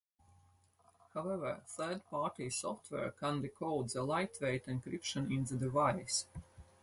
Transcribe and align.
However, 1.13 1.61
third-party 1.67 2.49
software 2.49 3.11
can 3.11 3.43
decode 3.43 3.89
the 3.89 4.01
lightweight 4.01 4.65
encryption 4.65 5.29
in 5.29 5.43
the 5.45 5.63
device. 5.63 6.25